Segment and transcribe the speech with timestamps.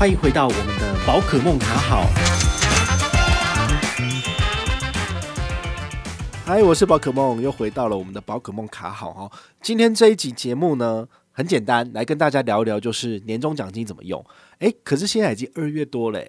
[0.00, 2.06] 欢迎回到我们的宝可梦卡好。
[6.46, 9.30] 嗨，我是宝可梦，又回到了我们的宝可梦卡好哈。
[9.60, 14.24] 今天这一集节目呢，很简单，来跟大家聊一聊，就是年终奖金怎么用。
[14.60, 16.24] 诶，可是现在已经二月多了，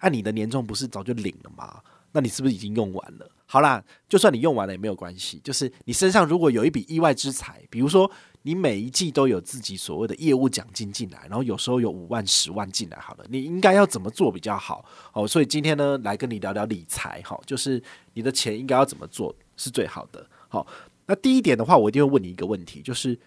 [0.00, 1.80] 按你的年终不是早就领了吗？
[2.12, 3.30] 那你是不是已经用完了？
[3.46, 8.10] 好啦，就算你用完了也没有关系，就是你身上如果有一笔意外之财，比如说
[8.46, 14.84] 你每一季都有自己所谓的业务奖金进来，然后有时候有五万、十万进来，好了，你应该要怎么做比较好？
[15.14, 20.28] 哦，所以今天呢，来跟你聊聊理财，哈，就是你的钱应该要怎么做是最好的。
[20.48, 20.66] 好，
[21.06, 23.18] 那第一点的话，我一定会问你一个问题，就是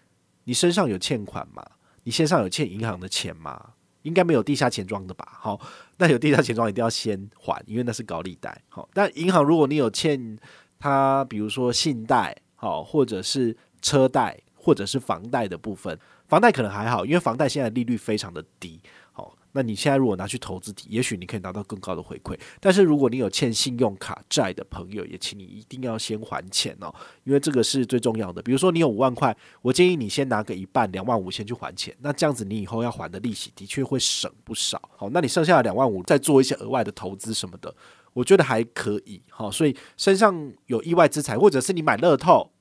[0.44, 1.66] 你身上有欠款吗？
[2.04, 3.74] 你身上有欠银行的钱吗？
[4.04, 5.28] 应该没有地下钱庄的吧？
[5.42, 5.60] 好，
[5.98, 8.56] 那有地下钱庄一定要先还，因为那是高利贷。
[8.70, 10.38] 好，但银行如果你有欠
[10.78, 18.82] 他，比如说信贷，好，或者是车贷，或者是房贷的部分，房贷可能还好，因为房贷现在利率非常的低。
[19.14, 22.38] 好那你现在如果拿去投资，也许你可以拿到更高的回馈。
[22.60, 28.42] 但是如果你有欠信用卡债的朋友，也请你一定要先还钱哦，因为这个是最重要的。
[28.42, 31.96] 比如说你有五万块，我建议你先拿个一半，两万五先去还钱。
[32.02, 34.82] 那这样子你以后要还的利息的确会省不少。
[34.98, 37.74] 好，那你剩下的两万五再做一些额外的投资什么的，
[38.12, 39.22] 我觉得还可以。
[39.30, 42.52] 好，所以身上有意外之财，或者是你买乐透，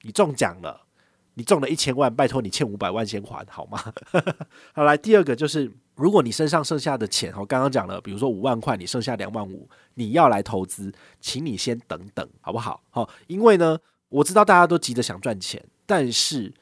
[0.00, 0.85] 你中奖了，
[1.36, 3.80] 你中了一千万，拜托你欠五百万先还好吗？
[4.74, 5.72] 好，来第二个就是。
[5.96, 10.92] 如果你身上剩下的钱，我刚刚讲了，比如说五万块，你剩下两万五，你要来投资，
[11.22, 12.82] 请你先等等，好不好？
[12.90, 13.78] 好，因为呢，
[14.10, 16.52] 我知道大家都急着想赚钱，但是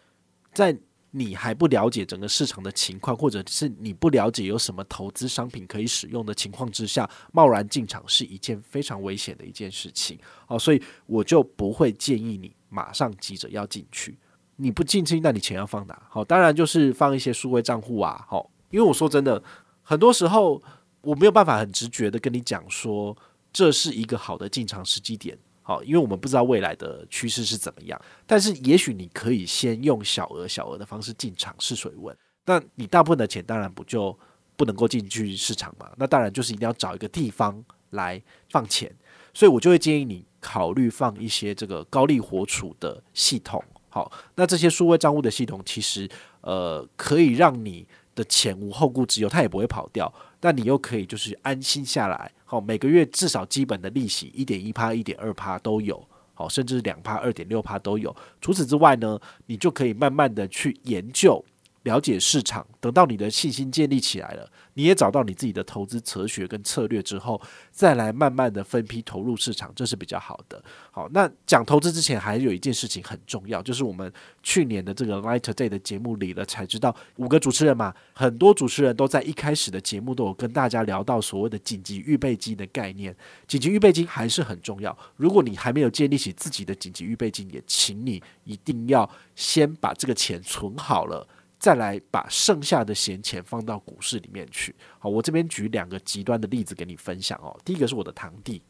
[0.52, 0.78] 在
[1.10, 10.16] 你还不了解整个市场的情况，或者是你不了解有什么投资商品可以使用的情况之下，贸然进场是一件非常危险的一件事情。
[10.46, 14.16] 好，所以我就不会建议你马上急着要进去。
[14.56, 16.02] 你不进去，那你钱要放哪？
[16.08, 18.50] 好，当然就是放一些数位账户啊，好。
[18.70, 19.40] 因为我说真的，
[19.82, 20.60] 很多时候
[21.00, 23.16] 我没有办法很直觉的跟你讲说，
[23.52, 28.00] 这是一个好的进场时机点，好，因为我们不知道未来的趋势是怎么样。
[28.26, 32.16] 但是也许你可以先用小额小额的方式进场试水温。
[32.46, 34.18] 那你大部分的钱当然不就
[34.56, 35.88] 不能够进去市场嘛？
[35.96, 38.92] 那当然就是一定要找一个地方来放钱。
[39.32, 43.62] 所以我就会建议你考虑放一些这个高利活储的系统。
[43.94, 46.08] 好，那这些数位账户的系统其实
[46.40, 47.86] 呃可以让你。
[48.16, 50.06] 的钱无后顾之忧，它也不会跑掉。
[50.40, 56.00] 那你又可以就是安心下来，好，每个月至少基本的利息一点一趴、一点二趴都有，
[56.32, 58.14] 好，甚至两趴、二点六趴都有。
[58.40, 61.44] 除此之外呢，你就可以慢慢的去研究。
[61.84, 67.40] 了解市场，等到你的信心建立起来了，你也找到你自己的投资哲学跟策略之后，
[67.70, 70.62] 再来慢慢的分批投入市场，这是比较好的。
[70.90, 74.10] 好，那讲投资之前，还有一件事情很重要，就是我们
[74.42, 83.14] 去年的这个 Light Day 的节目里了，才知道五个主持人嘛，很多主持人都在一开始的节目都有跟大家聊到所谓的紧急预备金的概念。
[83.46, 91.28] 紧急预备金还是很重要，如果你还没有建立起自己的紧急预备金，也请你一定要先把这个钱存好了。
[91.64, 94.76] 再来把剩下的闲钱放到股市里面去。
[94.98, 97.58] 好，我这边举两个极端的例子给你分享哦。
[97.64, 98.62] 第一个是我的堂弟，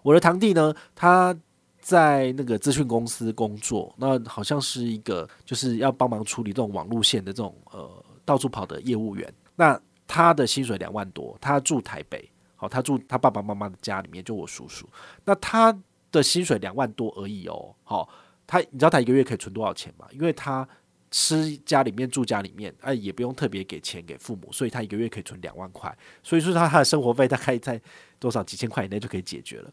[0.00, 1.38] 我的堂弟呢，他
[1.78, 9.30] 在那个资讯公司工作，那好像是一个就是要帮忙处理这种网路线的这种呃到处跑的业务员。
[9.54, 12.26] 那他的薪水两万多，他住台北，
[12.56, 14.88] 好，他住他爸爸妈妈的家里面，就我叔叔。
[15.22, 15.78] 那他
[16.10, 17.74] 的薪水两万多而已哦。
[17.84, 18.08] 好，
[18.46, 20.06] 他你知道他一个月可以存多少钱吗？
[20.12, 20.66] 因为他
[21.10, 27.80] 吃家里面住家里面，哎，也不用特别给钱给父母，所以他一个月可以存两万块，所以说他他的生活费大概在
[28.18, 29.72] 多少几千块以内就可以解决了。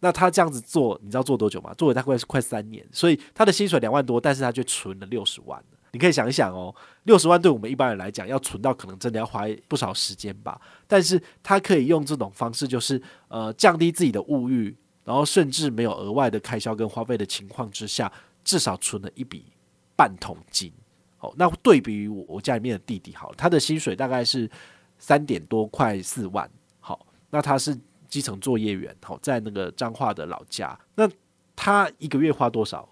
[0.00, 1.72] 那他这样子做，你知道做多久吗？
[1.74, 5.62] 做了大概是快三年，所以他的薪水两万多，但是他却存了六十万。
[5.92, 6.74] 你可以想一想哦，
[7.04, 10.60] 六十万对我们一般人来讲，要存到可能真的要花不少时间吧。
[10.86, 18.12] 但是他可以用这种方式，就是呃降低自己的物欲，然后甚至没有额外的开销跟花费的情况之下，
[18.44, 19.46] 至少存了一笔。
[19.96, 20.70] 半桶金，
[21.16, 24.48] 好，那对比于我我家里面的弟弟，好，他的薪水大概是
[24.98, 26.48] 三点多，快四万，
[26.78, 27.76] 好，那他是
[28.06, 31.10] 基层作业员，好，在那个彰化的老家，那
[31.56, 32.86] 他一个月花多少？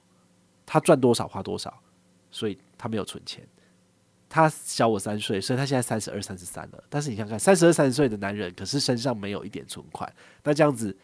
[0.64, 1.82] 他赚多少花多少，
[2.30, 3.46] 所以他没有存钱。
[4.30, 6.82] 他小我三岁，所以他现在三十二、三十三了。
[6.88, 10.10] 但是你想看，三十二、三十岁的男人，可是身上没有一点存款，
[10.42, 10.96] 那这样子，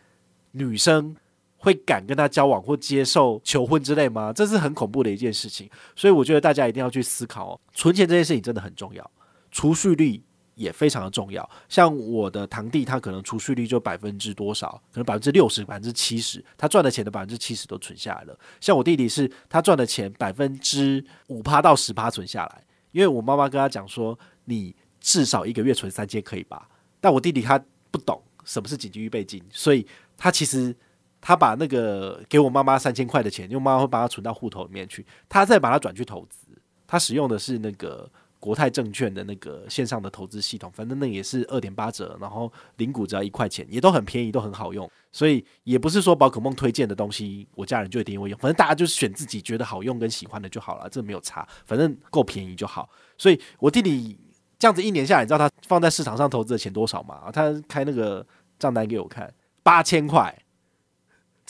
[0.52, 1.14] 女生。
[1.62, 4.32] 会敢跟他交往或接受求婚之类吗？
[4.32, 7.60] 这是很恐怖的一件事情，所以我觉得大家一定要去思考哦。
[7.74, 9.10] 存钱这件事情真的很重要，
[9.50, 10.22] 储蓄率
[10.54, 11.48] 也非常的重要。
[11.68, 14.82] 像我的堂弟，他可能储蓄率就百分之多少？
[14.90, 18.38] 可能百分之六十、百分之七十，他赚的钱的百分之七十都存下来了。
[18.58, 26.68] 像我弟弟是，他赚的钱百分之五趴到十趴存下来，因为我妈妈跟他讲说，你至少一个月存三千可以吧？
[27.00, 29.86] 但我弟弟他不懂什么是紧急预备金，所以
[30.16, 30.74] 他其实
[31.20, 36.46] 他把那个给我妈妈三千块的钱，因为妈妈会把它存到户头里面去，他再把它转去投资。
[36.86, 44.90] 他使用的是那个国泰证券的那个线上的投资系统，反正那也是二点八折，然后零股只要一块钱，也都很便宜，都很好用。
[45.12, 48.38] 所以也不是说宝可梦推荐的东西，我家人就一定会用。
[48.38, 52.88] 反正大家就是选自己觉得好用跟喜欢的就好了，这没有差，反正够便宜就好。
[53.16, 54.18] 所以我弟弟。
[54.58, 57.30] 这样子一年下来，你知道他放在市场上投资的钱多少吗？
[57.32, 58.26] 他开那个
[58.58, 59.32] 账单给我看，
[59.62, 60.38] 八千块，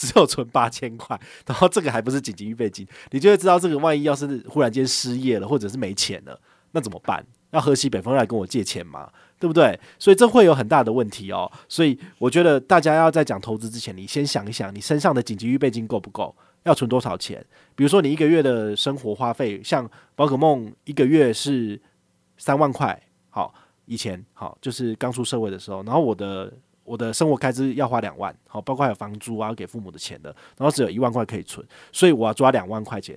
[0.08, 6.40] 只有存八千块， 然后这个还不是紧急预备金，你就会知道这个万一要是忽然间失业了，或者是没钱了，
[6.72, 7.24] 那怎么办？
[7.50, 9.10] 要喝西北风来跟我借钱吗？
[9.38, 9.78] 对不对？
[9.98, 11.50] 所以这会有很大的问题哦。
[11.68, 16.34] 所以我觉得大家要在讲投资之前，你先想一想，你身上的紧急预备金够不够？
[16.62, 17.44] 要存多少钱？
[17.74, 21.80] 比如说你一个月的生活花费，像宝可梦一个月是。
[22.42, 22.98] 三万块，
[23.28, 23.52] 好，
[23.84, 26.50] 以前好，就是刚出社会的时候，然后我的
[26.90, 33.16] 我的生活开支要花两万，好，包括还有房租啊，给父母的钱的，然后只有一万块可以存，所以我要抓两万块钱，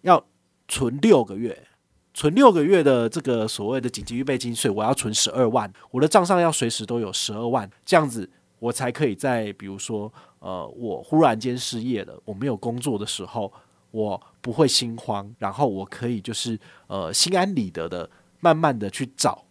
[0.00, 0.24] 要
[0.66, 1.66] 存六个月，
[2.14, 8.28] 存六个月的这个所谓的紧急预备金，所以我要存十二万，我的账上要随时都有十二万，这样子
[8.58, 13.52] 我才可以在比如说，呃，我忽然间失业了，我没有工作的时候，
[13.90, 18.08] 我不会心慌，然后我可以就是呃心安理得的。
[18.44, 19.44] 慢慢的去找，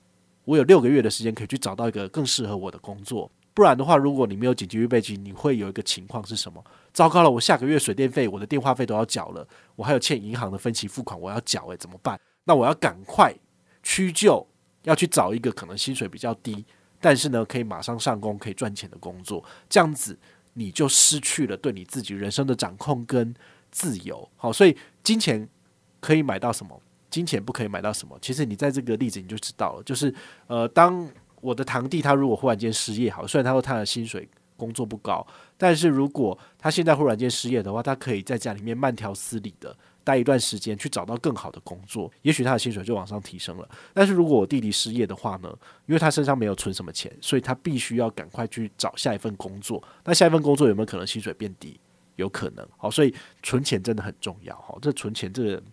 [0.44, 3.32] 我有六个月的时间可以去找到一个更适合我的工作。
[3.54, 6.64] 不然的话，如果你没有紧急预备金，你会有一个情况是什么？
[6.94, 9.46] 糟糕了，我下个月水电费、我的电话费都要缴了，
[9.76, 12.20] 我还有欠银行的分期付款我要缴，诶，怎么办？
[12.46, 13.34] 那我要赶快
[13.84, 14.46] 屈就，
[14.84, 16.66] 要去找一个可能薪水比较低，
[17.00, 19.44] 但是呢可以马上上工、可以赚钱的工作。
[19.70, 20.18] 这样子
[20.54, 23.34] 你就失去了对你自己人生的掌控跟
[23.70, 24.28] 自由。
[24.38, 25.48] 好，所以金钱
[26.00, 26.82] 可以买到什么？
[27.10, 28.18] 金钱不可以买到什么？
[28.22, 30.14] 其实你在这个例子你就知道了，就是
[30.48, 31.06] 呃，当
[31.42, 35.26] 我的堂弟他如果忽然间失业，好，虽然他说他的薪水工作不高，
[35.58, 43.68] 但是如果他现在忽然间失业的话，他可以在家里面慢条斯理的待一段时间，去找到更好的工作，也许他的薪水就往上提升了。
[43.94, 45.50] 但是如果我弟弟失业的话呢，
[45.88, 49.82] 因为他身上没有存什么钱，所以他必须要赶快去找下一份工作。
[50.04, 51.80] 那下一份工作有没有可能薪水变低？
[52.18, 52.68] 有可能。
[52.78, 54.56] 好，所以存钱真的很重要。
[54.56, 55.64] 好，这存钱这个。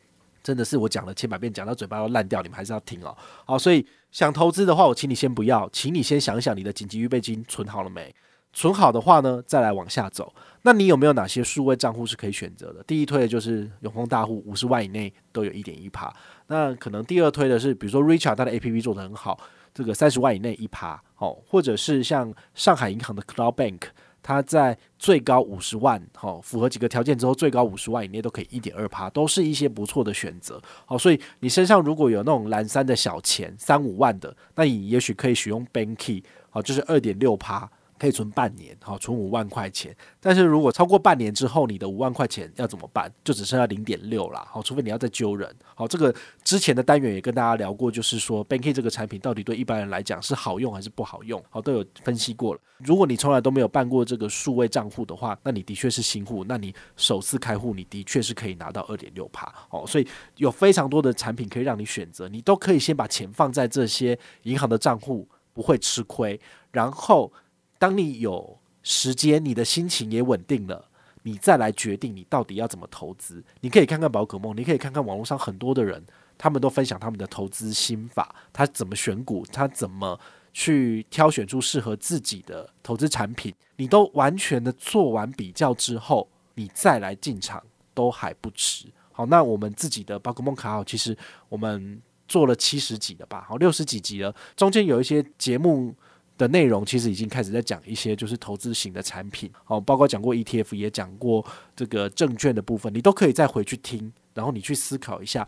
[0.49, 3.15] 真的是我讲了千百遍，讲到嘴巴要烂掉，你们还是要听哦。
[3.45, 8.15] 好，所以想投资的话，我请你先不要，请你先想想你的紧急预备金存好了没？
[8.55, 10.35] 存好的话呢，再来往下走。
[10.63, 12.83] 那你有没有哪些数位账户是可以选择的？
[12.85, 16.11] 第一推的就是永丰大户，五十万以内都有一点一趴。
[16.47, 19.39] 那可能第二推的是，比如说 Richard 他的 APP 做得很好，
[19.75, 23.81] 这个三十万以内一趴，哦，或者是像上海银行的 Cloud Bank。
[24.29, 30.61] 它在最高五十万，好，符合几个条件之后，最高五十万以内都可以一点二趴，都是一些不错的选择。
[30.85, 37.71] 好，所以你身上如果有那种蓝山的小钱，三五万的，那你也许可以使用 Banky，好，就是二点六趴。
[37.99, 39.95] 可以存半年，好，存五万块钱。
[40.21, 43.13] 但是如果超过半年之后，你的五万块钱要怎么办？
[43.25, 45.55] 就只剩下零点六了，好，除非你要再揪人。
[45.75, 46.15] 好，这个
[46.45, 52.61] 之前的单元也跟大家聊过，就是说 Banky 这个产品到底对一般人来讲是好用还是不好用，好，都有分析过了。
[52.79, 59.53] 如果你从来都没有办过这个数位账户的话，那你的确是新户，那你首次开户，你的确是可以拿到二点六趴。
[59.69, 60.07] 好，所以
[60.37, 66.41] 有非常多的产品可以让你选择，你都可以先把钱放在这些银行的账户，不会吃亏，
[66.71, 67.33] 然后。
[67.79, 70.85] 当你有时间，你的心情也稳定了，
[71.23, 73.43] 你再来决定你到底要怎么投资。
[73.61, 76.03] 你可以看看宝可梦，你可以看看网络上很多的人，
[76.37, 80.19] 他们都分享他们的投资心法，他怎么选股，他怎么
[80.53, 83.55] 去挑选出适合自己的投资产品。
[83.77, 87.63] 你都完全的做完比较之后，你再来进场
[87.95, 88.87] 都还不迟。
[89.13, 91.17] 好，那我们自己的宝可梦卡号，其实
[91.49, 95.95] 我们做了七十几的吧，好，六十几集了，中间有一些节目。
[96.39, 105.47] 的内容其实已经开始在讲一些就是投资型的产品，哦，包括讲过 ETF，也讲过这个证券的部分，你都可以再回去听，然后你去思考一下，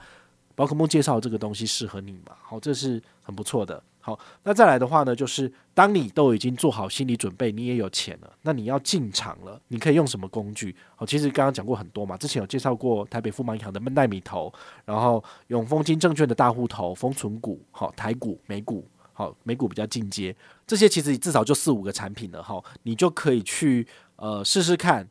[0.57, 2.37] 宝可梦介绍这个东西适合你吗？
[2.43, 3.83] 好，这是很不错的。
[4.03, 10.75] 好，那再来的话呢，就是当你都已经做好心理准备，你也有钱了，那你要进场了，你可以用什么工具？
[10.97, 14.51] 好，其实刚刚讲过很多嘛，之前有介绍过台北富邦银行的闷袋米投，
[14.87, 18.85] 然后永丰金证券的大户投，丰存股，好，台股、美股。
[19.21, 20.35] 好，美股比较进阶，
[20.67, 23.87] 这些其实至少就四五个产品了哈，你就可以去
[24.17, 25.07] 呃试试看。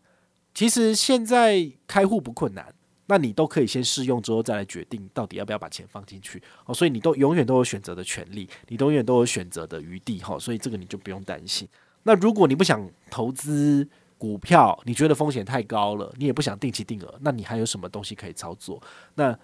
[0.51, 2.73] 其实现在开户不困难，
[3.05, 6.73] 那你都可以先试用之后再来决定到底要不要把钱放进去哦。
[6.73, 10.39] 所以你都永远都有选择的权利，你永远都有选择的余地哈。
[10.39, 11.69] 所以这个你就不用担心。
[12.01, 13.87] 那如果你不想投资
[14.17, 18.81] 股票，你觉得风险太高了，你也不想定期定额，那你还有什么东西可以操作？
[19.13, 19.37] 那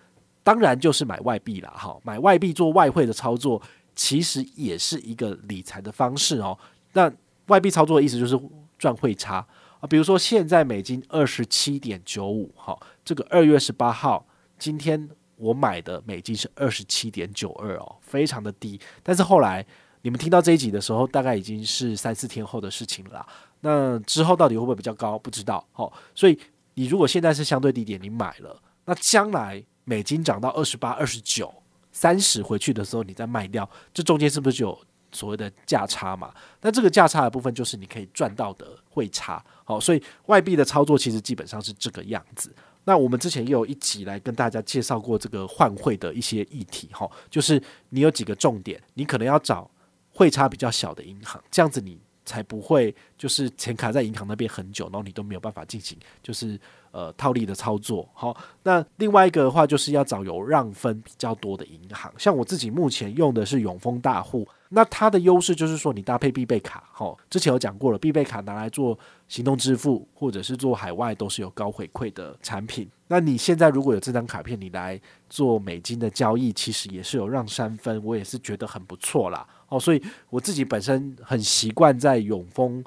[0.43, 3.62] 当然就是买外币了哈，买外币做外汇的操作。
[3.96, 6.58] 其实也是一个理财的方式哦。
[6.94, 7.12] 那
[7.48, 8.40] 外币操作的意思就是
[8.78, 9.46] 赚汇差
[9.80, 14.25] 啊，比如说现在美金二十七点九五，好，这个二月十八号
[14.58, 18.80] 今天我买的美金是二十七点九二哦，非常的低。
[19.04, 19.66] 但是后来
[20.02, 23.28] 你们听到这一集的时候，大概已经是三四天后的事情了啦。
[23.62, 25.18] 那之后到底会不会比较高？
[25.18, 25.66] 不知道。
[25.72, 26.38] 好，所以
[26.75, 31.54] 你如果现在是相对低点，你买了，那将来美金涨到二十八、二十九、
[31.96, 34.80] 三十回去的时候，你再卖掉，这中间是不是就有？
[35.12, 42.54] 所谓的价差嘛，那这个价差的部分就是你可以赚到的汇差，好，所以外币的操作其实基本上是这个样子。
[42.84, 47.62] 那我们之前也有一集来跟大家介绍过这个换汇的一些议题，哈，就是
[47.92, 49.72] 你有几个重点，你可能要找
[50.12, 56.60] 汇差比较小的银行，这样子你才不会就是钱卡在银行那边很久，然后你都没有办法进行就是。
[56.91, 72.89] 呃，套利的操作，好，那另外一个的话，就是要找有让分比较多的银行，像我自己目前用的是永丰大户，那它的优势就是说，你搭配必备卡，好，之前有讲过了，必备卡拿来做行动支付或者是做海外都是有高回馈的产品。
[73.10, 74.98] 那你现在如果有这张卡片，你来
[75.29, 82.84] 做美金的交易，其实也是有让三分，我也是觉得很不错啦，哦，所以我自己本身很习惯在永丰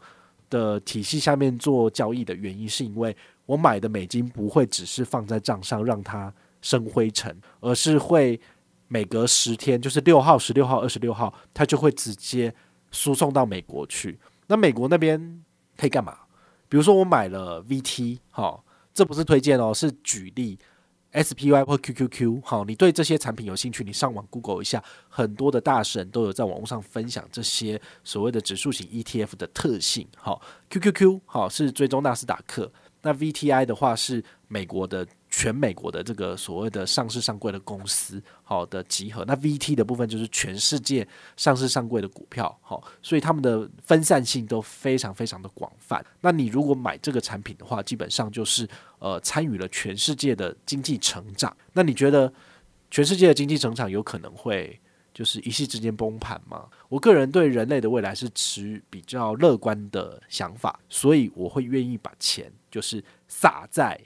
[0.50, 3.16] 的体系下面做交易的原因，是因为。
[3.48, 6.30] 我买的美金不会只是放在账上让它
[6.60, 8.38] 生灰尘，而是会
[8.88, 12.54] 每隔十天，就是六号、十六号、二十六号，它就会直接
[12.90, 14.18] 输送到美国去。
[14.48, 15.42] 那美国那边
[15.78, 16.14] 可以干嘛？
[16.68, 20.58] 比如说我买了 VT，好，这不是推荐哦，是举例
[21.12, 22.42] SPY 或 QQQ。
[22.44, 30.06] 好，你对这些产品有兴趣，你上网 Google 一下，很多的大神都有在网络上分享这些所谓的指数型 ETF 的特性。
[30.16, 32.70] 好，QQQ 好是追踪纳斯达克。
[33.00, 35.06] 那 VTI 的话是美国的
[35.38, 39.24] 全美国的这个所谓的上市上柜的公司，好的集合。
[39.24, 46.04] 那 VT 的部分就是全世界上市上柜的股票，好，所以他们的分散性都非常非常的广泛。
[46.20, 48.68] 那你如果买这个产品的话，基本上就是
[48.98, 51.56] 呃参与了全世界的经济成长。
[51.72, 52.32] 那你觉得
[52.90, 54.80] 全世界的经济成长有可能会？
[55.14, 56.66] 就是一夕之间崩盘吗？
[56.88, 64.00] 我个人对人类的未来是持比较乐观的想法，所以我会愿意把钱就是撒在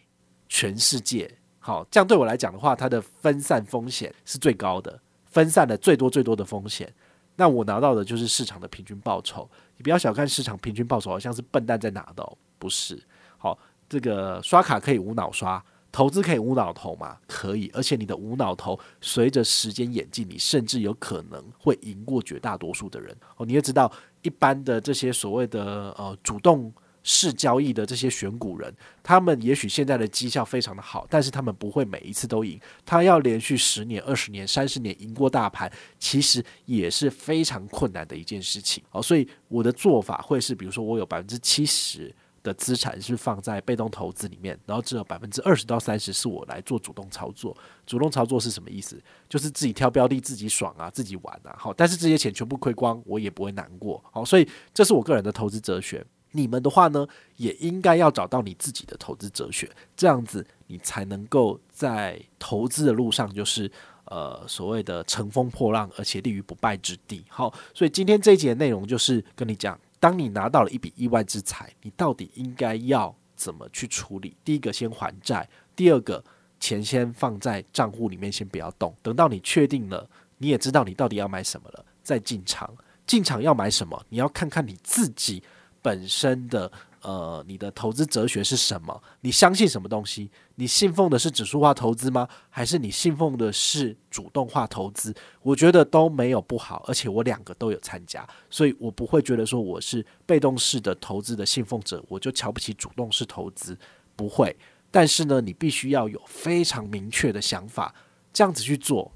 [0.52, 1.35] 全世界。
[1.59, 6.92] 好，这样对我来讲的话，它的分散风险是最高的，分散了最多最多的风险。
[7.37, 9.49] 那我拿到的就是市场的平均报酬。
[9.78, 13.02] 你不要小看市场平均报酬，好像是笨蛋在拿的哦，不是。
[13.38, 15.64] 好，这个刷卡可以无脑刷。
[15.90, 17.16] 投资可以无脑投吗？
[17.26, 23.47] 可以，而且你的无脑投随着时间演进，你甚至有可能会赢过绝大多数的人哦。
[23.47, 23.90] 你也知道，
[24.21, 26.71] 一般的这些所谓的呃主动
[27.02, 32.61] 市交易的这些选股人，他们也许现在的绩效非常的好，但是他们不会每一次都赢。
[32.85, 39.02] 他要连续十年、二十年、三十年赢过大盘，其实也是非常困难的一件事情哦。
[39.02, 42.14] 所以我的做法会是，比如说我有百分之七十。
[42.44, 47.56] 的资产是放在被动投资里面，然后只有百分之二十到三十是我来做主动操作。
[47.87, 49.00] 主动操作是什么意思？
[49.28, 51.54] 就是自己挑标的，自己爽啊，自己玩啊。
[51.56, 54.02] 好，但是这些钱全部亏光，我也不会难过。
[54.11, 56.04] 好，所以这是我个人的投资哲学。
[56.32, 63.70] 你们的话呢，也应该要找到你自己的投资哲学，这样子你才能够在投资的路上，就是
[64.06, 67.24] 呃所谓的乘风破浪，而且立于不败之地。
[67.28, 69.78] 好，所以今天这一节的内容就是跟你讲。
[70.00, 74.36] 当你拿到了一笔意外之财，你到底应该要怎么去处理？
[74.42, 75.46] 第一个，先还债；
[75.76, 76.24] 第二个，
[76.58, 78.92] 钱先放在账户里面，先不要动。
[79.00, 82.74] 等到你确定了，你也知道你到底要买什么了，再进场。
[83.06, 84.04] 进场要买什么？
[84.08, 85.40] 你要看看你自己
[85.82, 86.70] 本身的。
[87.02, 89.02] 呃，你的投资哲学是什么？
[89.22, 90.30] 你相信什么东西？
[90.54, 92.28] 你信奉的是指数化投资吗？
[92.48, 95.12] 还是你信奉的是主动化投资？
[95.42, 103.76] 我觉得都没有不好，而且我两个都有参加，所以我不会觉得说我是被动式的投资的信奉者，我就瞧不起主动式投资，
[104.14, 104.56] 不会。
[104.92, 107.92] 但是呢，你必须要有非常明确的想法，
[108.32, 109.10] 这样子去做，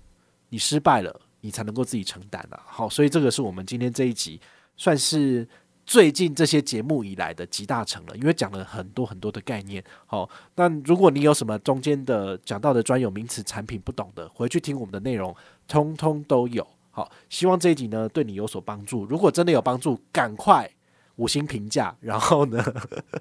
[0.48, 2.60] 你失败了，你才能够自己承担啊。
[2.66, 4.40] 好，所以这个是我们今天这一集
[4.76, 5.48] 算是。
[5.86, 9.82] 最近这些节目以来的集大成了，因为讲了很多很多的概念。
[10.04, 15.34] 好，那如果你有什么中间的讲到的专有名词、产品不懂的，回去听我们的内容，
[15.68, 16.66] 通通都有。
[16.90, 19.04] 好，希望这一集呢对你有所帮助。
[19.04, 20.68] 如果真的有帮助，赶快
[21.16, 22.60] 五星评价，然后呢，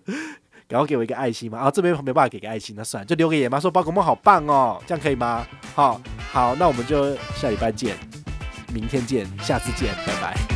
[0.67, 1.60] 赶快给我一个爱心嘛。
[1.60, 5.45] 啊，这边没办法给个爱心，那算了，就留个言嘛，说宝可梦好棒哦，这样可以吗？
[5.75, 7.95] 好，好，那我们就下礼拜见，
[8.74, 10.54] 明天见，下次见，拜拜。